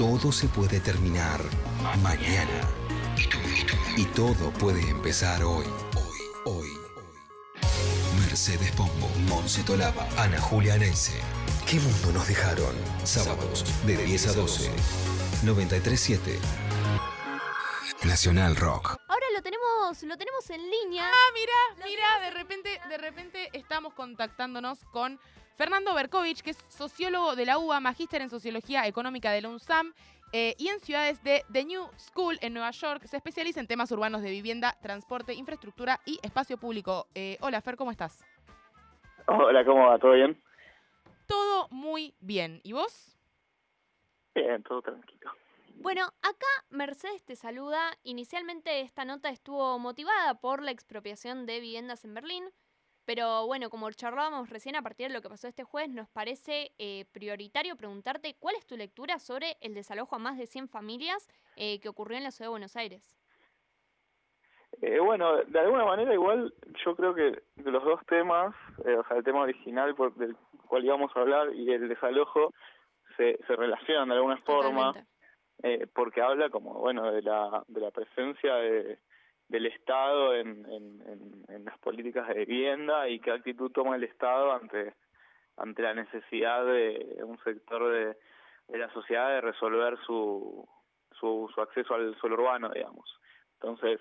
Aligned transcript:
Todo 0.00 0.32
se 0.32 0.48
puede 0.48 0.80
terminar 0.80 1.42
mañana. 2.02 2.66
Y 3.98 4.06
todo 4.06 4.50
puede 4.52 4.80
empezar 4.88 5.44
hoy. 5.44 5.66
Hoy, 5.94 6.20
hoy. 6.46 6.68
Mercedes 8.18 8.72
Pombo, 8.72 9.10
Monse 9.28 9.62
Tolaba, 9.62 10.08
Ana 10.16 10.40
Julia 10.40 10.72
Anense. 10.72 11.20
¿Qué 11.68 11.78
mundo 11.78 12.12
nos 12.14 12.26
dejaron? 12.26 12.74
Sábados 13.04 13.62
de 13.84 13.98
10 13.98 14.28
a 14.28 14.32
12. 14.32 14.70
937. 15.44 16.38
Nacional 18.04 18.56
Rock. 18.56 18.96
Ahora 19.06 19.26
lo 19.36 19.42
tenemos, 19.42 20.02
lo 20.04 20.16
tenemos 20.16 20.48
en 20.48 20.62
línea. 20.62 21.10
Ah, 21.12 21.32
mira, 21.34 21.86
mira, 21.86 22.20
de 22.20 22.28
en 22.28 22.34
repente, 22.36 22.80
de 22.88 22.96
repente 22.96 23.50
estamos 23.52 23.92
contactándonos 23.92 24.78
con 24.92 25.20
Fernando 25.60 25.92
Berkovich, 25.92 26.40
que 26.40 26.52
es 26.52 26.56
sociólogo 26.70 27.36
de 27.36 27.44
la 27.44 27.58
UBA, 27.58 27.80
magíster 27.80 28.22
en 28.22 28.30
Sociología 28.30 28.86
Económica 28.86 29.30
de 29.30 29.42
la 29.42 29.50
UNSAM 29.50 29.92
eh, 30.32 30.54
y 30.56 30.68
en 30.68 30.80
ciudades 30.80 31.22
de 31.22 31.42
The 31.52 31.66
New 31.66 31.82
School 31.98 32.38
en 32.40 32.54
Nueva 32.54 32.70
York. 32.70 33.02
Se 33.04 33.18
especializa 33.18 33.60
en 33.60 33.66
temas 33.66 33.92
urbanos 33.92 34.22
de 34.22 34.30
vivienda, 34.30 34.74
transporte, 34.80 35.34
infraestructura 35.34 36.00
y 36.06 36.18
espacio 36.22 36.56
público. 36.56 37.08
Eh, 37.14 37.36
hola, 37.42 37.60
Fer, 37.60 37.76
¿cómo 37.76 37.90
estás? 37.90 38.24
Hola, 39.26 39.62
¿cómo 39.66 39.86
va? 39.86 39.98
¿Todo 39.98 40.12
bien? 40.12 40.42
Todo 41.26 41.68
muy 41.70 42.14
bien. 42.20 42.62
¿Y 42.64 42.72
vos? 42.72 43.18
Bien, 44.34 44.62
todo 44.62 44.80
tranquilo. 44.80 45.30
Bueno, 45.74 46.06
acá 46.22 46.46
Mercedes 46.70 47.22
te 47.26 47.36
saluda. 47.36 47.82
Inicialmente 48.02 48.80
esta 48.80 49.04
nota 49.04 49.28
estuvo 49.28 49.78
motivada 49.78 50.40
por 50.40 50.62
la 50.62 50.70
expropiación 50.70 51.44
de 51.44 51.60
viviendas 51.60 52.06
en 52.06 52.14
Berlín, 52.14 52.44
pero 53.04 53.46
bueno, 53.46 53.70
como 53.70 53.90
charlábamos 53.90 54.50
recién 54.50 54.76
a 54.76 54.82
partir 54.82 55.08
de 55.08 55.14
lo 55.14 55.22
que 55.22 55.28
pasó 55.28 55.48
este 55.48 55.64
jueves, 55.64 55.90
nos 55.90 56.08
parece 56.08 56.72
eh, 56.78 57.06
prioritario 57.12 57.76
preguntarte 57.76 58.36
cuál 58.38 58.56
es 58.56 58.66
tu 58.66 58.76
lectura 58.76 59.18
sobre 59.18 59.56
el 59.60 59.74
desalojo 59.74 60.16
a 60.16 60.18
más 60.18 60.38
de 60.38 60.46
100 60.46 60.68
familias 60.68 61.28
eh, 61.56 61.80
que 61.80 61.88
ocurrió 61.88 62.18
en 62.18 62.24
la 62.24 62.30
ciudad 62.30 62.46
de 62.46 62.50
Buenos 62.50 62.76
Aires. 62.76 63.16
Eh, 64.82 64.98
bueno, 64.98 65.36
de 65.44 65.58
alguna 65.58 65.84
manera 65.84 66.14
igual 66.14 66.54
yo 66.84 66.96
creo 66.96 67.14
que 67.14 67.42
de 67.56 67.70
los 67.70 67.84
dos 67.84 68.00
temas, 68.06 68.54
eh, 68.86 68.94
o 68.94 69.04
sea, 69.06 69.18
el 69.18 69.24
tema 69.24 69.42
original 69.42 69.94
por, 69.94 70.14
del 70.14 70.36
cual 70.68 70.84
íbamos 70.84 71.14
a 71.14 71.20
hablar 71.20 71.54
y 71.54 71.70
el 71.70 71.88
desalojo, 71.88 72.54
se, 73.16 73.38
se 73.46 73.56
relacionan 73.56 74.08
de 74.08 74.14
alguna 74.14 74.38
forma, 74.38 74.92
Totalmente. 74.92 75.10
eh, 75.64 75.86
porque 75.92 76.22
habla 76.22 76.48
como, 76.48 76.74
bueno, 76.74 77.12
de 77.12 77.20
la, 77.20 77.62
de 77.66 77.80
la 77.80 77.90
presencia 77.90 78.54
de, 78.54 78.98
del 79.50 79.66
Estado 79.66 80.34
en, 80.34 80.64
en, 80.66 81.44
en, 81.48 81.64
las 81.64 81.78
políticas 81.78 82.26
de 82.28 82.44
vivienda 82.44 83.08
y 83.08 83.20
qué 83.20 83.32
actitud 83.32 83.70
toma 83.70 83.96
el 83.96 84.04
Estado 84.04 84.52
ante, 84.52 84.94
ante 85.56 85.82
la 85.82 85.94
necesidad 85.94 86.64
de 86.64 87.18
un 87.24 87.38
sector 87.44 87.92
de, 87.92 88.16
de 88.68 88.78
la 88.78 88.90
sociedad 88.92 89.28
de 89.28 89.40
resolver 89.40 89.98
su, 90.06 90.66
su, 91.18 91.50
su 91.54 91.60
acceso 91.60 91.94
al 91.94 92.16
suelo 92.18 92.36
urbano, 92.36 92.70
digamos. 92.70 93.12
Entonces, 93.54 94.00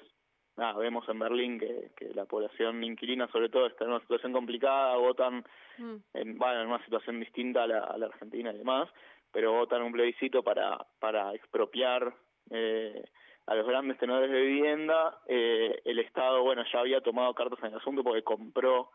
nada, 0.55 0.77
vemos 0.77 1.07
en 1.09 1.19
Berlín 1.19 1.59
que, 1.59 1.91
que 1.97 2.13
la 2.13 2.25
población 2.25 2.83
inquilina 2.83 3.27
sobre 3.27 3.49
todo 3.49 3.67
está 3.67 3.83
en 3.83 3.91
una 3.91 4.01
situación 4.01 4.31
complicada, 4.31 4.95
votan 4.95 5.43
Mm. 5.79 5.95
en, 6.13 6.37
bueno, 6.37 6.61
en 6.61 6.67
una 6.67 6.83
situación 6.83 7.19
distinta 7.19 7.63
a 7.63 7.67
la, 7.67 7.79
a 7.79 7.97
la 7.97 8.07
Argentina 8.07 8.51
y 8.51 8.57
demás, 8.57 8.89
pero 9.31 9.53
votan 9.53 9.81
un 9.81 9.93
plebiscito 9.93 10.43
para, 10.43 10.77
para 10.99 11.33
expropiar 11.33 12.13
eh, 12.49 13.03
a 13.49 13.55
los 13.55 13.65
grandes 13.65 13.97
tenedores 13.97 14.29
de 14.29 14.41
vivienda. 14.41 15.17
Eh, 15.27 15.81
el 15.83 15.97
Estado, 15.97 16.43
bueno, 16.43 16.63
ya 16.71 16.81
había 16.81 17.01
tomado 17.01 17.33
cartas 17.33 17.57
en 17.63 17.71
el 17.71 17.77
asunto 17.77 18.03
porque 18.03 18.21
compró 18.21 18.91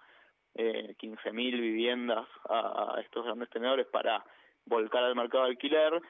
eh, 0.55 0.95
15.000 0.97 1.35
viviendas 1.61 2.25
a, 2.49 3.01
estos 3.01 3.25
grandes 3.25 3.51
tenedores 3.51 3.89
para 3.89 4.25
volcar 4.65 5.03
al 5.03 5.17
mercado 5.17 5.45
de 5.45 5.51
alquiler. 5.51 6.01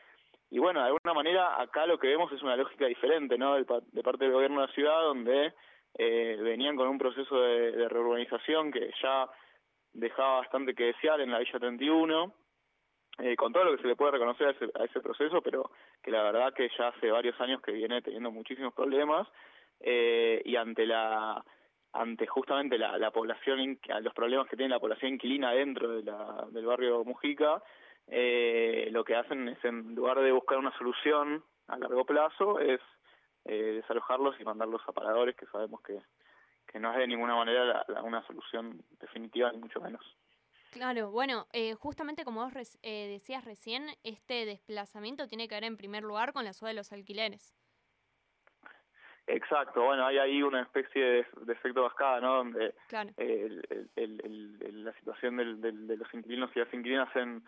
Y 0.51 0.59
bueno, 0.59 0.81
de 0.81 0.89
alguna 0.89 1.15
manera 1.15 1.59
acá 1.59 1.87
lo 1.87 1.99
que 1.99 2.09
vemos 2.09 2.31
es 2.33 2.43
una 2.43 2.55
lógica 2.55 2.85
diferente, 2.85 3.39
¿no? 3.39 3.55
De, 3.55 3.65
de 3.93 4.03
parte 4.03 4.25
del 4.25 4.35
gobierno 4.35 4.61
de 4.61 4.67
la 4.67 4.73
ciudad, 4.75 5.01
donde 5.01 5.55
eh, 5.97 6.39
venían 6.43 6.77
con 6.77 6.89
un 6.89 6.99
proceso 6.99 7.41
de, 7.41 7.73
de 7.73 7.89
reurbanización 7.89 8.71
que 8.71 8.91
ya 9.03 9.27
dejaba 9.95 10.41
bastante 10.41 10.75
que 10.75 10.85
desear 10.85 11.19
en 11.23 11.31
la 11.31 11.39
Villa 11.39 11.59
31, 11.59 12.31
eh, 13.19 13.37
con 13.37 13.53
todo 13.53 13.65
lo 13.65 13.77
que 13.77 13.83
se 13.83 13.89
le 13.89 13.97
puede 13.97 14.13
reconocer 14.13 14.49
a 14.49 14.51
ese, 14.51 14.65
a 14.75 14.85
ese 14.85 15.01
proceso, 15.01 15.41
pero 15.43 15.71
que 16.03 16.11
la 16.11 16.23
verdad 16.23 16.53
que 16.55 16.69
ya 16.77 16.89
hace 16.89 17.11
varios 17.11 17.41
años 17.41 17.61
que 17.63 17.73
viene 17.73 18.03
teniendo 18.03 18.31
muchísimos 18.31 18.75
problemas 18.75 19.29
eh, 19.81 20.43
y 20.45 20.57
ante 20.57 20.87
la 20.87 21.45
ante 21.93 22.27
justamente 22.27 22.77
la, 22.77 22.99
la 22.99 23.13
población, 23.13 23.79
los 24.03 24.15
problemas 24.15 24.49
que 24.49 24.57
tiene 24.57 24.75
la 24.75 24.81
población 24.81 25.13
inquilina 25.13 25.53
dentro 25.53 25.91
de 25.91 26.03
la, 26.03 26.45
del 26.51 26.67
barrio 26.67 27.05
Mujica, 27.05 27.63
eh, 28.09 28.89
lo 28.91 29.05
que 29.05 29.15
hacen 29.15 29.47
es 29.49 29.65
en 29.65 29.95
lugar 29.95 30.19
de 30.21 30.33
buscar 30.33 30.59
una 30.59 30.77
solución 30.77 31.45
a 31.69 31.79
largo 31.79 32.05
plazo 32.05 32.59
es 32.59 32.81
eh, 33.45 33.75
desalojarlos 33.81 34.41
y 34.41 34.45
mandarlos 34.45 34.83
a 34.89 34.93
paradores 34.93 35.37
que 35.37 35.47
sabemos 35.47 35.81
que, 35.83 36.01
que 36.67 36.81
no 36.81 36.91
es 36.93 36.99
de 36.99 37.07
ninguna 37.07 37.37
manera 37.37 37.65
la- 37.65 37.85
la- 37.87 38.03
una 38.03 38.27
solución 38.27 38.83
definitiva 38.99 39.53
ni 39.53 39.59
mucho 39.59 39.81
menos. 39.81 40.03
Claro, 40.75 41.13
bueno, 41.13 41.47
eh, 41.53 41.75
justamente 41.75 42.25
como 42.25 42.43
vos 42.43 42.53
res- 42.53 42.79
eh, 42.83 43.07
decías 43.09 43.45
recién, 43.45 43.87
este 44.03 44.45
desplazamiento 44.45 45.29
tiene 45.29 45.47
que 45.47 45.55
ver 45.55 45.63
en 45.65 45.77
primer 45.77 46.03
lugar 46.03 46.33
con 46.33 46.45
la 46.45 46.53
suba 46.53 46.71
de 46.71 46.75
los 46.75 46.93
alquileres. 46.93 47.55
Exacto, 49.29 49.85
bueno, 49.85 50.05
hay 50.05 50.19
ahí 50.19 50.43
una 50.43 50.63
especie 50.63 51.01
de, 51.01 51.27
de 51.43 51.53
efecto 51.53 51.85
cascada, 51.87 52.21
¿no? 52.21 52.37
Donde 52.39 52.75
Claro. 52.89 53.11
el, 53.17 53.65
el- 53.95 54.21
el- 54.25 54.85
la 54.85 54.93
situación 54.95 55.37
del, 55.37 55.61
del- 55.61 55.87
de 55.87 55.97
los 55.97 56.13
inquilinos 56.13 56.51
y 56.55 56.59
las 56.59 56.75
inquilinas 56.75 57.15
en, 57.17 57.45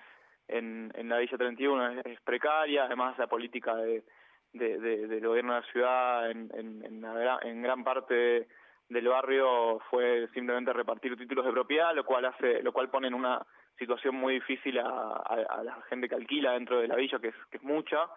en, 0.47 0.93
en 0.95 1.09
la 1.09 1.19
Villa 1.19 1.37
31 1.37 1.91
es, 2.01 2.07
es 2.07 2.21
precaria, 2.21 2.85
además 2.85 3.19
la 3.19 3.27
política 3.27 3.75
de, 3.75 4.05
de, 4.53 4.79
de- 4.79 5.07
del 5.09 5.27
gobierno 5.27 5.53
de 5.55 5.61
la 5.63 5.67
ciudad 5.73 6.31
en, 6.31 6.49
en, 6.55 6.85
en, 6.85 7.05
en 7.43 7.63
gran 7.63 7.83
parte 7.83 8.47
del 8.89 9.09
barrio 9.09 9.81
fue 9.91 10.29
simplemente 10.33 10.73
repartir 10.73 11.17
títulos 11.17 11.45
de 11.45 11.53
propiedad, 11.53 11.95
lo 11.95 12.05
cual 12.05 12.25
hace, 12.27 12.63
lo 12.63 12.73
cual 12.73 12.89
pone 12.91 13.09
en 13.09 13.15
una 13.15 13.45
situación 13.79 14.15
muy 14.15 14.35
difícil 14.35 14.79
a, 14.79 14.87
a- 14.89 15.47
a 15.49 15.63
la 15.65 15.83
gente 15.89 16.09
que 16.09 16.15
alquila 16.15 16.53
dentro 16.53 16.81
de 16.81 16.89
la 16.89 16.97
villa, 16.97 17.19
que 17.19 17.29
es, 17.29 17.35
que 17.51 17.57
es 17.59 17.63
mucha, 17.63 18.09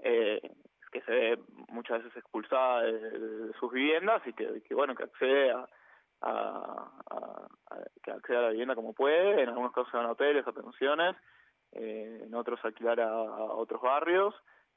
eh, 0.00 0.40
que 0.92 1.00
se 1.02 1.10
ve 1.12 1.38
muchas 1.68 2.02
veces 2.04 2.16
expulsada 2.18 2.82
de, 2.82 3.52
sus 3.58 3.72
viviendas 3.72 4.22
y 4.26 4.32
que, 4.32 4.74
bueno, 4.74 4.94
que 4.94 5.04
accede 5.04 5.50
a, 5.50 5.66
a, 6.20 6.90
a- 7.10 7.48
a- 7.70 7.84
que 8.02 8.10
accede 8.10 8.36
a 8.36 8.42
la 8.42 8.50
vivienda 8.50 8.74
como 8.74 8.92
puede, 8.92 9.42
en 9.42 9.48
algunos 9.48 9.72
casos 9.72 9.90
se 9.90 9.96
van 9.96 10.06
a 10.06 10.12
hoteles 10.12 10.46
o 10.46 10.52
pensiones, 10.52 11.16
eh, 11.72 12.20
en 12.24 12.34
otros 12.34 12.62
alquilar 12.64 13.00
a, 13.00 13.08
a 13.08 13.44
otros 13.54 13.80
barrios 13.82 14.34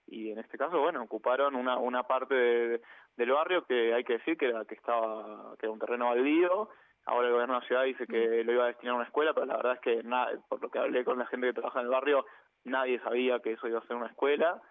y 0.08 0.32
en 0.32 0.40
este 0.40 0.58
caso, 0.58 0.80
bueno, 0.80 1.02
ocuparon 1.04 1.56
una, 1.56 1.78
una 1.78 2.04
parte 2.04 2.36
de- 2.36 2.82
del 3.18 3.32
barrio 3.32 3.66
que 3.66 3.94
hay 3.94 4.04
que 4.04 4.14
decir 4.14 4.38
que 4.38 4.48
era, 4.48 4.66
que 4.66 4.76
estaba 4.76 5.56
que 5.60 5.66
era 5.66 5.74
un 5.74 5.80
terreno 5.80 6.06
baldío. 6.10 6.70
Ahora 7.06 7.28
el 7.28 7.34
gobierno 7.34 7.56
de 7.56 7.60
la 7.62 7.68
ciudad 7.68 7.84
dice 7.84 8.06
que 8.08 8.44
lo 8.44 8.52
iba 8.54 8.64
a 8.66 8.68
destinar 8.68 8.94
a 8.94 8.98
una 8.98 9.06
escuela, 9.06 9.34
pero 9.34 9.46
la 9.48 9.58
verdad 9.58 9.74
es 9.74 9.80
que 9.80 10.04
nada, 10.04 10.32
por 10.48 10.62
lo 10.62 10.70
que 10.70 10.80
hablé 10.80 11.04
con 11.04 11.18
la 11.18 11.26
gente 11.26 11.48
que 11.48 11.54
trabaja 11.54 11.80
en 11.80 11.86
el 11.86 11.92
barrio, 11.92 12.26
nadie 12.64 13.00
sabía 13.00 13.40
que 13.40 13.54
eso 13.54 13.68
iba 13.68 13.80
a 13.80 13.88
ser 13.88 13.96
una 13.96 14.08
escuela. 14.08 14.62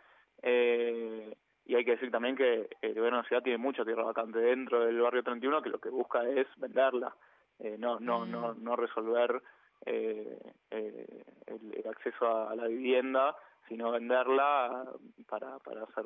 Eh, 0.43 1.35
y 1.67 1.75
hay 1.75 1.85
que 1.85 1.93
decir 1.93 2.11
también 2.11 2.37
que 2.37 2.69
el 2.83 2.95
gobierno 2.95 3.19
de 3.19 3.23
la 3.23 3.29
ciudad 3.29 3.43
tiene 3.43 3.59
mucha 3.59 3.85
tierra 3.85 4.03
vacante 4.05 4.39
dentro 4.39 4.85
del 4.85 5.01
barrio 5.01 5.23
31 5.23 5.63
que 5.63 5.69
lo 5.71 5.79
que 5.79 5.91
busca 5.91 6.27
es 6.29 6.47
venderla, 6.57 7.15
eh, 7.59 7.77
no, 7.79 8.01
no, 8.01 8.25
no, 8.27 8.55
no 8.55 8.77
resolver 8.77 9.43
eh, 9.87 10.39
eh, 10.71 11.25
el, 11.47 11.75
el 11.75 11.89
acceso 11.89 12.49
a 12.49 12.55
la 12.57 12.67
vivienda, 12.67 13.37
sino 13.71 13.93
venderla 13.93 14.85
para, 15.29 15.61
para 15.61 15.85
hacer 15.85 16.05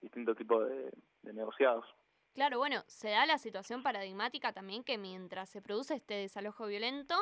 distintos 0.00 0.36
tipos 0.36 0.68
de, 0.68 0.92
negociados. 1.32 1.86
Claro, 2.34 2.58
bueno, 2.58 2.82
se 2.88 3.10
da 3.10 3.24
la 3.26 3.38
situación 3.38 3.84
paradigmática 3.84 4.52
también 4.52 4.82
que 4.82 4.98
mientras 4.98 5.48
se 5.48 5.62
produce 5.62 5.94
este 5.94 6.14
desalojo 6.14 6.66
violento 6.66 7.14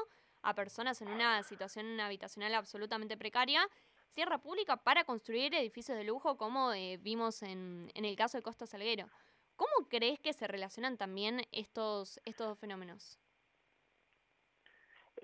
a 0.42 0.54
personas 0.54 1.02
en 1.02 1.08
una 1.08 1.42
situación 1.42 2.00
habitacional 2.00 2.54
absolutamente 2.54 3.16
precaria, 3.16 3.68
cierra 4.08 4.38
pública 4.38 4.78
para 4.78 5.04
construir 5.04 5.54
edificios 5.54 5.98
de 5.98 6.04
lujo 6.04 6.36
como 6.38 6.72
eh, 6.72 6.98
vimos 7.00 7.42
en, 7.42 7.90
en 7.94 8.04
el 8.06 8.16
caso 8.16 8.38
de 8.38 8.42
Costa 8.42 8.66
Salguero. 8.66 9.08
¿Cómo 9.54 9.88
crees 9.88 10.18
que 10.18 10.32
se 10.32 10.48
relacionan 10.48 10.96
también 10.96 11.42
estos, 11.52 12.20
estos 12.24 12.48
dos 12.48 12.58
fenómenos? 12.58 13.20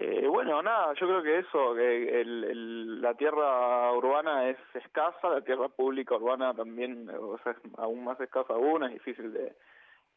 Eh, 0.03 0.27
bueno, 0.29 0.63
nada, 0.63 0.95
yo 0.95 1.07
creo 1.07 1.23
que 1.23 1.39
eso, 1.41 1.75
que 1.75 2.23
el, 2.23 3.03
la 3.03 3.13
tierra 3.13 3.93
urbana 3.93 4.49
es 4.49 4.57
escasa, 4.73 5.29
la 5.29 5.43
tierra 5.43 5.69
pública 5.69 6.15
urbana 6.15 6.55
también, 6.55 7.07
o 7.11 7.37
sea, 7.45 7.53
es 7.53 7.59
aún 7.77 8.05
más 8.05 8.19
escasa 8.19 8.55
aún, 8.55 8.83
es 8.85 8.93
difícil 8.95 9.31
de, 9.31 9.55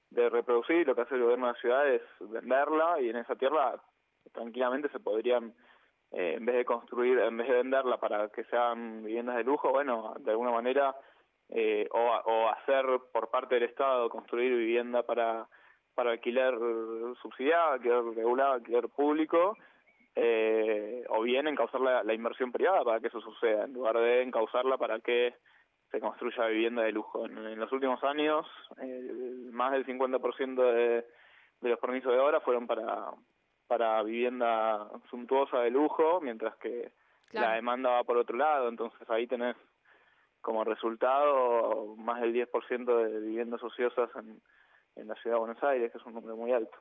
de 0.10 0.30
reproducir, 0.30 0.88
lo 0.88 0.96
que 0.96 1.02
hace 1.02 1.16
el 1.16 1.24
gobierno 1.24 1.48
de 1.48 1.54
la 1.54 1.60
ciudad 1.60 1.90
es 1.90 2.02
venderla 2.22 3.02
y 3.02 3.10
en 3.10 3.18
esa 3.18 3.36
tierra 3.36 3.76
tranquilamente 4.32 4.88
se 4.88 5.02
podrían, 5.02 5.54
eh, 6.12 6.36
en 6.38 6.46
vez 6.46 6.56
de 6.56 6.64
construir, 6.64 7.20
en 7.20 7.36
vez 7.36 7.50
de 7.50 7.56
venderla 7.56 7.98
para 7.98 8.30
que 8.30 8.46
sean 8.46 9.04
viviendas 9.04 9.36
de 9.36 9.44
lujo, 9.44 9.70
bueno, 9.70 10.14
de 10.20 10.32
alguna 10.32 10.52
manera, 10.52 10.96
eh, 11.50 11.90
o, 11.92 12.00
o 12.00 12.50
hacer 12.52 12.86
por 13.12 13.30
parte 13.30 13.56
del 13.56 13.66
Estado, 13.66 14.10
construir 14.10 14.56
vivienda 14.56 15.04
para 15.04 15.46
para 15.94 16.10
alquiler 16.10 16.56
subsidiado, 17.22 17.74
alquiler 17.74 18.04
regulado, 18.16 18.54
alquiler 18.54 18.90
público, 18.90 19.56
eh, 20.16 21.04
o 21.10 21.22
bien 21.22 21.48
encauzar 21.48 21.82
la, 21.82 22.04
la 22.04 22.14
inversión 22.14 22.52
privada 22.52 22.84
para 22.84 23.00
que 23.00 23.08
eso 23.08 23.22
suceda, 23.22 23.66
en 23.66 23.74
lugar 23.74 23.98
de 23.98 24.22
encauzarla 24.22 24.78
para 24.78 25.00
que 25.00 25.34
se 25.94 26.00
construya 26.00 26.48
vivienda 26.48 26.82
de 26.82 26.92
lujo. 26.92 27.26
En, 27.26 27.60
los 27.60 27.72
últimos 27.72 28.04
años, 28.04 28.48
más 29.52 29.72
del 29.72 29.86
50% 29.86 30.74
de, 30.74 31.06
de 31.62 31.70
los 31.70 31.80
permisos 31.80 32.12
de 32.12 32.20
obra 32.20 32.42
fueron 32.42 32.66
para, 32.66 33.12
para 33.68 34.02
vivienda 34.02 34.90
suntuosa 35.12 35.60
de 35.60 35.70
lujo, 35.70 36.20
mientras 36.20 36.56
que 36.58 36.92
la 37.32 37.54
demanda 37.54 37.92
va 37.92 38.04
por 38.04 38.18
otro 38.18 38.36
lado. 38.36 38.70
Entonces 38.70 39.08
ahí 39.10 39.28
tenés 39.28 39.56
como 40.42 40.64
resultado 40.64 41.96
más 41.98 42.22
del 42.22 42.34
10% 42.34 43.04
de 43.04 43.20
viviendas 43.20 43.62
ociosas 43.64 44.10
en, 44.16 44.42
en 44.96 45.08
la 45.08 45.16
ciudad 45.16 45.38
de 45.38 45.40
Buenos 45.40 45.64
Aires, 45.64 45.92
que 45.92 45.98
es 46.00 46.06
un 46.06 46.16
número 46.16 46.36
muy 46.36 46.52
alto. 46.52 46.78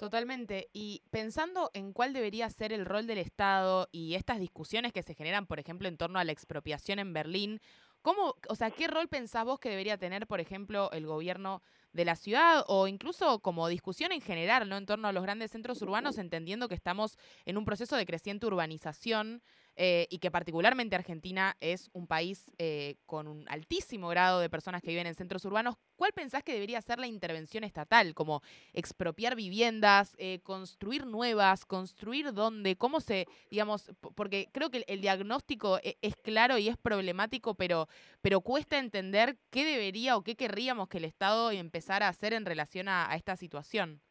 Totalmente. 0.00 0.70
Y 0.72 1.02
pensando 1.10 1.70
en 1.74 1.92
cuál 1.92 2.14
debería 2.14 2.48
ser 2.48 2.72
el 2.72 2.86
rol 2.86 3.06
del 3.06 3.18
Estado 3.18 3.86
y 3.92 4.14
estas 4.14 4.40
discusiones 4.40 4.94
que 4.94 5.02
se 5.02 5.14
generan, 5.14 5.44
por 5.44 5.60
ejemplo, 5.60 5.88
en 5.88 5.98
torno 5.98 6.18
a 6.18 6.24
la 6.24 6.32
expropiación 6.32 6.98
en 6.98 7.12
Berlín, 7.12 7.60
¿cómo, 8.00 8.34
o 8.48 8.54
sea, 8.54 8.70
qué 8.70 8.86
rol 8.86 9.08
pensás 9.08 9.44
vos 9.44 9.60
que 9.60 9.68
debería 9.68 9.98
tener, 9.98 10.26
por 10.26 10.40
ejemplo, 10.40 10.90
el 10.92 11.04
gobierno 11.04 11.62
de 11.92 12.06
la 12.06 12.16
ciudad 12.16 12.64
o 12.66 12.88
incluso 12.88 13.40
como 13.40 13.68
discusión 13.68 14.10
en 14.12 14.22
general, 14.22 14.70
¿no? 14.70 14.78
En 14.78 14.86
torno 14.86 15.06
a 15.06 15.12
los 15.12 15.22
grandes 15.22 15.50
centros 15.50 15.82
urbanos, 15.82 16.16
entendiendo 16.16 16.66
que 16.66 16.76
estamos 16.76 17.18
en 17.44 17.58
un 17.58 17.66
proceso 17.66 17.94
de 17.94 18.06
creciente 18.06 18.46
urbanización 18.46 19.42
eh, 19.76 20.06
y 20.10 20.18
que 20.18 20.30
particularmente 20.30 20.96
Argentina 20.96 21.56
es 21.60 21.90
un 21.92 22.06
país 22.06 22.52
eh, 22.58 22.96
con 23.06 23.26
un 23.26 23.48
altísimo 23.48 24.08
grado 24.08 24.40
de 24.40 24.50
personas 24.50 24.82
que 24.82 24.90
viven 24.90 25.06
en 25.06 25.14
centros 25.14 25.44
urbanos, 25.44 25.76
¿cuál 25.96 26.12
pensás 26.12 26.42
que 26.42 26.52
debería 26.52 26.82
ser 26.82 26.98
la 26.98 27.06
intervención 27.06 27.64
estatal? 27.64 28.14
Como 28.14 28.42
expropiar 28.72 29.36
viviendas, 29.36 30.14
eh, 30.18 30.40
construir 30.42 31.06
nuevas, 31.06 31.64
construir 31.64 32.32
dónde, 32.32 32.76
cómo 32.76 33.00
se, 33.00 33.26
digamos, 33.50 33.90
porque 34.14 34.48
creo 34.52 34.70
que 34.70 34.84
el, 34.86 35.00
diagnóstico 35.00 35.78
e, 35.82 35.96
es, 36.02 36.14
claro 36.16 36.58
y 36.58 36.68
es 36.68 36.76
problemático, 36.76 37.54
pero, 37.54 37.88
pero 38.20 38.40
cuesta 38.40 38.78
entender 38.78 39.38
qué 39.50 39.64
debería 39.64 40.16
o 40.16 40.22
qué 40.22 40.36
querríamos 40.36 40.88
que 40.88 40.98
el 40.98 41.04
Estado 41.04 41.50
empezara 41.50 42.06
a 42.06 42.10
hacer 42.10 42.32
en 42.32 42.44
relación 42.44 42.88
a 42.88 43.14
esta 43.14 43.36
situación. 43.36 44.02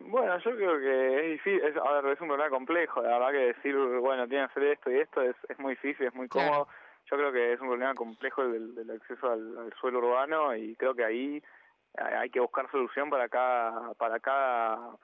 Bueno, 0.00 0.38
yo 0.38 0.56
creo 0.56 0.78
que 0.80 1.16
es 1.18 1.30
difícil, 1.32 1.62
es, 1.62 1.76
a 1.76 2.00
ver, 2.00 2.12
es 2.12 2.20
un 2.20 2.28
problema 2.28 2.50
complejo, 2.50 3.00
la 3.02 3.18
verdad 3.18 3.30
que 3.30 3.46
decir, 3.54 3.76
bueno, 3.76 4.26
tiene 4.26 4.46
que 4.46 4.50
hacer 4.50 4.62
esto 4.64 4.90
y 4.90 4.98
esto 4.98 5.22
es, 5.22 5.36
es 5.48 5.58
muy 5.58 5.74
difícil, 5.74 6.06
es 6.06 6.14
muy 6.14 6.28
cómodo. 6.28 6.68
Yo 7.10 7.16
creo 7.16 7.32
que 7.32 7.52
es 7.52 7.60
un 7.60 7.68
problema 7.68 7.94
complejo 7.94 8.42
el 8.42 8.74
del, 8.74 8.90
acceso 8.90 9.30
al, 9.30 9.72
suelo 9.80 9.98
urbano 9.98 10.56
y 10.56 10.74
creo 10.74 10.94
que 10.94 11.04
ahí 11.04 11.42
hay 11.96 12.30
que 12.30 12.40
buscar 12.40 12.68
solución 12.70 13.08
para 13.08 13.28
cada, 13.28 13.94
para 13.94 14.18
cada 14.18 14.96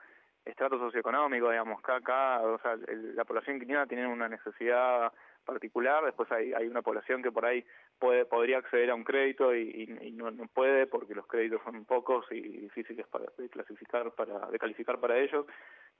estrato 0.43 0.77
socioeconómico, 0.77 1.49
digamos, 1.49 1.81
cada, 1.81 2.01
cada 2.01 2.41
o 2.41 2.59
sea, 2.59 2.75
la 2.87 3.23
población 3.23 3.57
inquilina 3.57 3.85
tiene 3.85 4.07
una 4.07 4.27
necesidad 4.27 5.13
particular, 5.45 6.03
después 6.05 6.31
hay, 6.31 6.53
una 6.67 6.81
población 6.81 7.21
que 7.21 7.31
por 7.31 7.45
ahí 7.45 7.65
puede 7.99 8.25
podría 8.25 8.57
acceder 8.59 8.89
a 8.89 8.95
un 8.95 9.03
crédito 9.03 9.55
y, 9.55 9.87
no, 10.13 10.31
puede 10.53 10.87
porque 10.87 11.15
los 11.15 11.27
créditos 11.27 11.61
son 11.63 11.85
pocos 11.85 12.25
y 12.31 12.41
difíciles 12.41 13.07
para 13.07 13.25
de 13.37 13.49
clasificar 13.49 14.11
para 14.11 14.47
de 14.47 14.59
calificar 14.59 14.99
para 14.99 15.17
ellos. 15.17 15.45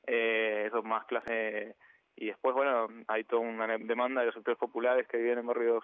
Eh, 0.07 0.65
eso 0.67 0.81
más 0.83 1.05
clase 1.05 1.75
y 2.15 2.27
después 2.27 2.55
bueno 2.55 2.88
hay 3.07 3.23
toda 3.23 3.41
una 3.41 3.67
demanda 3.77 4.21
de 4.21 4.27
los 4.27 4.35
sectores 4.35 4.57
populares 4.57 5.07
que 5.07 5.17
viven 5.17 5.39
en 5.39 5.47
barrios 5.47 5.83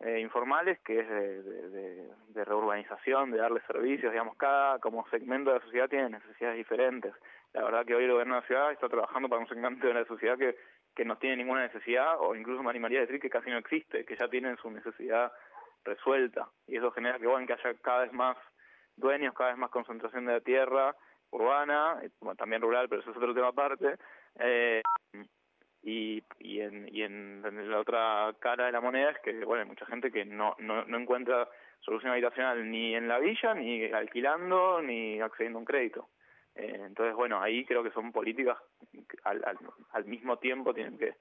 eh, 0.00 0.20
informales 0.20 0.78
que 0.80 1.00
es 1.00 1.08
de, 1.08 2.08
de, 2.28 2.44
reurbanización 2.44 3.30
de 3.30 3.38
darle 3.38 3.60
servicios 3.66 4.12
digamos 4.12 4.36
cada 4.36 4.78
como 4.80 5.06
segmento 5.08 5.50
de 5.50 5.58
la 5.58 5.64
sociedad 5.64 5.88
tiene 5.88 6.10
necesidades 6.10 6.56
diferentes. 6.56 7.14
La 7.52 7.64
verdad 7.64 7.86
que 7.86 7.94
hoy 7.94 8.04
el 8.04 8.12
gobierno 8.12 8.34
de 8.34 8.40
la 8.42 8.46
ciudad 8.46 8.72
está 8.72 8.88
trabajando 8.88 9.28
para 9.28 9.40
un 9.40 9.48
segmento 9.48 9.86
de 9.86 9.94
la 9.94 10.04
sociedad 10.04 10.36
que 10.36 10.56
que 10.98 11.04
no 11.04 11.16
tiene 11.16 11.36
ninguna 11.36 11.62
necesidad, 11.62 12.16
o 12.18 12.34
incluso 12.34 12.60
me 12.60 12.70
animaría 12.70 12.98
a 12.98 13.02
decir 13.02 13.20
que 13.20 13.30
casi 13.30 13.50
no 13.50 13.58
existe, 13.58 14.04
que 14.04 14.16
ya 14.16 14.26
tienen 14.26 14.56
su 14.56 14.68
necesidad 14.68 15.32
resuelta. 15.84 16.48
Y 16.66 16.76
eso 16.76 16.90
genera 16.90 17.20
que, 17.20 17.26
bueno, 17.28 17.46
que 17.46 17.52
haya 17.52 17.72
cada 17.80 18.00
vez 18.02 18.12
más 18.12 18.36
dueños, 18.96 19.32
cada 19.32 19.50
vez 19.50 19.58
más 19.58 19.70
concentración 19.70 20.26
de 20.26 20.32
la 20.32 20.40
tierra 20.40 20.96
urbana, 21.30 22.02
también 22.36 22.62
rural, 22.62 22.88
pero 22.88 23.00
eso 23.00 23.12
es 23.12 23.16
otro 23.16 23.32
tema 23.32 23.46
aparte. 23.46 23.94
Eh, 24.40 24.82
y, 25.84 26.20
y, 26.40 26.60
en, 26.62 26.88
y 26.92 27.02
en, 27.02 27.42
la 27.70 27.78
otra 27.78 28.34
cara 28.40 28.66
de 28.66 28.72
la 28.72 28.80
moneda 28.80 29.10
es 29.10 29.20
que, 29.20 29.44
bueno, 29.44 29.62
hay 29.62 29.68
mucha 29.68 29.86
gente 29.86 30.10
que 30.10 30.24
no, 30.24 30.56
no, 30.58 30.84
no 30.84 30.98
encuentra 30.98 31.48
solución 31.78 32.10
habitacional 32.10 32.68
ni 32.68 32.96
en 32.96 33.06
la 33.06 33.20
villa, 33.20 33.54
ni 33.54 33.84
alquilando, 33.84 34.82
ni 34.82 35.20
accediendo 35.20 35.58
a 35.58 35.60
un 35.60 35.64
crédito. 35.64 36.08
Eh, 36.58 36.82
entonces, 36.86 37.14
bueno, 37.14 37.40
ahí 37.40 37.64
creo 37.64 37.82
que 37.84 37.92
son 37.92 38.12
políticas 38.12 38.58
al, 39.24 39.44
al, 39.44 39.58
al 39.92 40.04
mismo 40.04 40.38
tiempo 40.38 40.74
tienen 40.74 40.98
que 40.98 41.14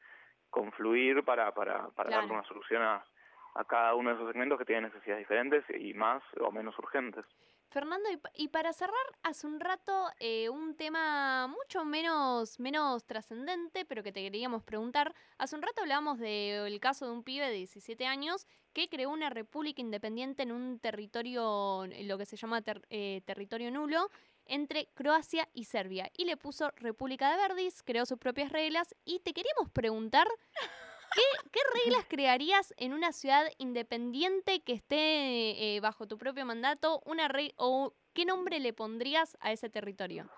confluir 0.50 1.24
para, 1.24 1.54
para, 1.54 1.90
para 1.90 2.10
dar 2.10 2.26
una 2.26 2.44
solución 2.46 2.82
a, 2.82 3.06
a 3.54 3.64
cada 3.66 3.94
uno 3.96 4.10
de 4.10 4.16
esos 4.16 4.28
segmentos 4.30 4.58
que 4.58 4.66
tienen 4.66 4.86
necesidades 4.86 5.22
diferentes 5.22 5.64
y 5.70 5.94
más 5.94 6.24
o 6.40 6.52
menos 6.52 6.78
urgentes. 6.80 7.24
Fernando, 7.70 8.10
y, 8.34 8.48
para 8.48 8.72
cerrar, 8.72 8.96
hace 9.24 9.46
un 9.46 9.60
rato 9.60 10.10
eh, 10.20 10.48
un 10.50 10.76
tema 10.76 11.48
mucho 11.48 11.84
menos, 11.84 12.60
menos 12.60 13.06
trascendente, 13.06 13.84
pero 13.84 14.04
que 14.04 14.14
te 14.14 14.22
queríamos 14.24 14.64
preguntar. 14.64 15.14
Hace 15.38 15.56
un 15.58 15.62
rato 15.62 15.82
hablábamos 15.82 16.18
del 16.18 16.80
caso 16.80 17.06
de 17.06 17.12
un 17.12 17.24
pibe 17.24 17.46
de 17.46 17.54
17 17.54 18.06
años 18.06 18.48
que 18.74 18.88
creó 18.88 19.10
una 19.10 19.30
república 19.30 19.82
independiente 19.82 20.44
en 20.44 20.54
un 20.54 20.80
territorio, 20.80 21.86
lo 22.04 22.18
que 22.18 22.26
se 22.26 22.38
llama 22.38 22.64
eh, 22.90 23.22
territorio 23.26 23.70
nulo, 23.70 24.10
entre 24.50 24.88
Croacia 24.94 25.48
y 25.54 25.66
Serbia. 25.66 26.10
Y 26.18 26.26
le 26.26 26.38
puso 26.38 26.72
República 26.78 27.32
de 27.32 27.38
Verdis, 27.38 27.84
creó 27.84 28.06
sus 28.06 28.18
propias 28.18 28.52
reglas. 28.52 28.96
Y 29.06 29.20
te 29.20 29.34
queríamos 29.34 29.70
preguntar, 29.70 30.28
¿qué, 31.52 31.60
reglas 31.84 32.06
crearías 32.08 32.74
en 32.78 32.94
una 32.94 33.12
ciudad 33.12 33.46
independiente 33.58 34.62
que 34.62 34.74
esté 34.74 35.76
eh, 35.76 35.80
bajo 35.82 36.08
tu 36.08 36.18
propio 36.18 36.46
mandato? 36.46 37.02
Una 37.06 37.30
¿O 37.58 37.94
qué 38.14 38.26
nombre 38.26 38.60
le 38.60 38.74
pondrías 38.74 39.38
a 39.42 39.52
ese 39.52 39.70
territorio? 39.70 40.30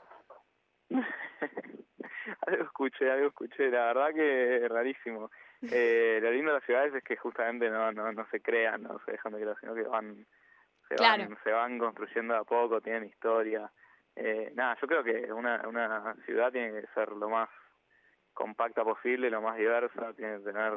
algo 2.47 2.63
escuché, 2.63 3.11
algo 3.11 3.27
escuché. 3.27 3.69
La 3.69 3.93
verdad 3.93 4.13
que 4.13 4.57
es 4.57 4.69
rarísimo. 4.69 5.31
Eh, 5.61 6.19
lo 6.21 6.31
lindo 6.31 6.51
de 6.51 6.57
las 6.59 6.65
ciudades 6.65 6.93
es 6.93 7.03
que 7.03 7.17
justamente 7.17 7.69
no, 7.69 7.91
no, 7.91 8.11
no 8.13 8.25
se 8.29 8.41
crean, 8.41 8.83
no 8.83 8.99
se 9.05 9.11
dejan 9.11 9.33
de 9.33 9.41
crear, 9.41 9.59
sino 9.59 9.75
que 9.75 9.83
van 9.83 10.25
se, 10.89 10.95
van, 10.95 11.37
se 11.43 11.51
van 11.51 11.77
construyendo 11.77 12.35
a 12.35 12.43
poco, 12.43 12.81
tienen 12.81 13.05
historia. 13.05 13.71
Eh, 14.21 14.51
nada, 14.53 14.77
yo 14.81 14.87
creo 14.87 15.01
que 15.01 15.31
una, 15.31 15.65
una 15.65 16.13
ciudad 16.25 16.51
tiene 16.51 16.81
que 16.81 16.87
ser 16.87 17.09
lo 17.13 17.29
más 17.29 17.47
compacta 18.33 18.83
posible, 18.83 19.29
lo 19.29 19.41
más 19.41 19.55
diversa, 19.57 20.13
tiene 20.13 20.39
que 20.39 20.43
tener 20.43 20.73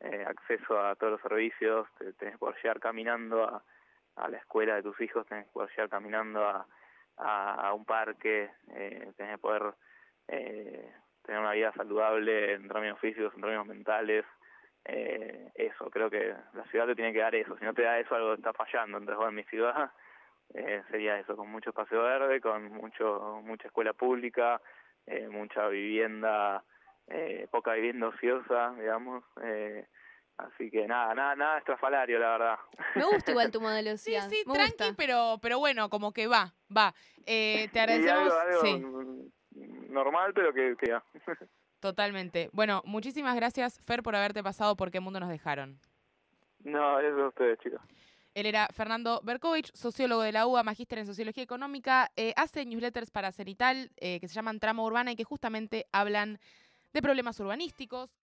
eh, 0.00 0.24
acceso 0.26 0.80
a 0.80 0.96
todos 0.96 1.12
los 1.12 1.20
servicios, 1.20 1.86
te, 1.96 2.12
tenés 2.14 2.34
que 2.34 2.38
poder 2.38 2.56
llegar 2.56 2.80
caminando 2.80 3.44
a, 3.44 3.62
a 4.16 4.28
la 4.28 4.36
escuela 4.36 4.74
de 4.74 4.82
tus 4.82 5.00
hijos, 5.00 5.24
tenés 5.28 5.46
que 5.46 5.52
poder 5.52 5.70
llegar 5.70 5.90
caminando 5.90 6.44
a, 6.44 6.66
a, 7.18 7.72
un 7.72 7.84
parque, 7.84 8.50
eh, 8.72 9.12
tenés 9.16 9.36
que 9.36 9.38
poder 9.38 9.74
eh, 10.26 10.92
tener 11.24 11.40
una 11.40 11.52
vida 11.52 11.72
saludable 11.74 12.54
en 12.54 12.66
términos 12.66 12.98
físicos, 12.98 13.32
en 13.36 13.42
términos 13.42 13.66
mentales, 13.66 14.24
eh, 14.86 15.52
eso, 15.54 15.88
creo 15.88 16.10
que 16.10 16.34
la 16.54 16.64
ciudad 16.64 16.86
te 16.86 16.96
tiene 16.96 17.12
que 17.12 17.20
dar 17.20 17.36
eso, 17.36 17.56
si 17.58 17.64
no 17.64 17.74
te 17.74 17.82
da 17.82 18.00
eso 18.00 18.16
algo 18.16 18.34
está 18.34 18.52
fallando, 18.52 18.98
entonces 18.98 19.18
bueno, 19.18 19.30
en 19.30 19.36
mi 19.36 19.44
ciudad 19.44 19.92
eh, 20.54 20.82
sería 20.90 21.18
eso, 21.18 21.36
con 21.36 21.50
mucho 21.50 21.70
espacio 21.70 22.02
verde, 22.02 22.40
con 22.40 22.72
mucho 22.72 23.40
mucha 23.44 23.68
escuela 23.68 23.92
pública, 23.92 24.60
eh, 25.06 25.28
mucha 25.28 25.68
vivienda, 25.68 26.64
eh, 27.08 27.46
poca 27.50 27.72
vivienda 27.74 28.08
ociosa, 28.08 28.74
digamos. 28.78 29.24
Eh, 29.42 29.86
así 30.36 30.70
que 30.70 30.86
nada, 30.86 31.14
nada, 31.14 31.36
nada 31.36 31.58
estrafalario, 31.58 32.18
la 32.18 32.30
verdad. 32.30 32.58
Me 32.94 33.04
gusta 33.04 33.30
igual 33.30 33.50
tu 33.50 33.60
modelo. 33.60 33.90
Sí, 33.96 34.14
sí, 34.28 34.44
tranqui, 34.44 34.94
pero, 34.96 35.38
pero 35.40 35.58
bueno, 35.58 35.88
como 35.88 36.12
que 36.12 36.26
va, 36.26 36.52
va. 36.74 36.94
Eh, 37.26 37.68
te 37.72 37.80
agradecemos. 37.80 38.32
sí. 38.62 38.82
Normal, 39.90 40.32
pero 40.34 40.52
que, 40.52 40.74
que 40.76 40.98
Totalmente. 41.80 42.48
Bueno, 42.52 42.82
muchísimas 42.84 43.36
gracias, 43.36 43.80
Fer, 43.84 44.02
por 44.02 44.16
haberte 44.16 44.42
pasado 44.42 44.76
por 44.76 44.90
qué 44.90 45.00
mundo 45.00 45.20
nos 45.20 45.28
dejaron. 45.28 45.78
No, 46.64 47.00
eso 47.00 47.18
es 47.18 47.28
ustedes, 47.28 47.58
chicos. 47.58 47.80
Él 48.34 48.46
era 48.46 48.68
Fernando 48.72 49.20
Berkovich, 49.22 49.70
sociólogo 49.74 50.22
de 50.22 50.32
la 50.32 50.46
UBA, 50.46 50.62
magíster 50.62 50.98
en 50.98 51.06
Sociología 51.06 51.42
Económica. 51.42 52.10
Eh, 52.16 52.32
hace 52.36 52.64
newsletters 52.64 53.10
para 53.10 53.30
Cenital 53.30 53.90
eh, 53.96 54.20
que 54.20 54.28
se 54.28 54.34
llaman 54.34 54.58
Trama 54.58 54.82
Urbana 54.82 55.12
y 55.12 55.16
que 55.16 55.24
justamente 55.24 55.86
hablan 55.92 56.38
de 56.94 57.02
problemas 57.02 57.38
urbanísticos. 57.40 58.16